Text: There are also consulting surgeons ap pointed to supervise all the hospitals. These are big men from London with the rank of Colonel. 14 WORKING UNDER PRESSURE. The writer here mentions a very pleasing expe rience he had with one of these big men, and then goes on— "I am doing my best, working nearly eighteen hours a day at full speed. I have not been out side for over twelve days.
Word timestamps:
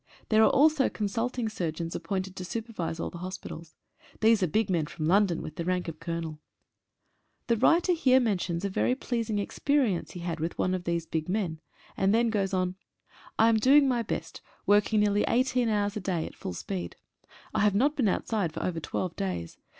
There 0.29 0.41
are 0.43 0.49
also 0.49 0.89
consulting 0.89 1.47
surgeons 1.47 1.95
ap 1.95 2.01
pointed 2.05 2.35
to 2.35 2.43
supervise 2.43 2.99
all 2.99 3.11
the 3.11 3.19
hospitals. 3.19 3.75
These 4.19 4.41
are 4.41 4.47
big 4.47 4.67
men 4.67 4.87
from 4.87 5.05
London 5.05 5.43
with 5.43 5.57
the 5.57 5.63
rank 5.63 5.87
of 5.87 5.99
Colonel. 5.99 6.39
14 6.39 6.39
WORKING 6.39 6.41
UNDER 6.41 7.45
PRESSURE. 7.45 7.47
The 7.47 7.61
writer 7.93 8.01
here 8.01 8.19
mentions 8.19 8.65
a 8.65 8.69
very 8.71 8.95
pleasing 8.95 9.35
expe 9.35 9.77
rience 9.79 10.13
he 10.13 10.21
had 10.21 10.39
with 10.39 10.57
one 10.57 10.73
of 10.73 10.85
these 10.85 11.05
big 11.05 11.29
men, 11.29 11.59
and 11.95 12.15
then 12.15 12.31
goes 12.31 12.51
on— 12.51 12.77
"I 13.37 13.47
am 13.47 13.57
doing 13.57 13.87
my 13.87 14.01
best, 14.01 14.41
working 14.65 15.01
nearly 15.01 15.23
eighteen 15.27 15.69
hours 15.69 15.95
a 15.95 15.99
day 16.01 16.25
at 16.25 16.33
full 16.33 16.53
speed. 16.53 16.95
I 17.53 17.59
have 17.59 17.75
not 17.75 17.95
been 17.95 18.07
out 18.09 18.27
side 18.27 18.51
for 18.53 18.63
over 18.63 18.79
twelve 18.79 19.15
days. 19.15 19.59